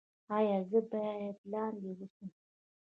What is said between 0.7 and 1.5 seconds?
باید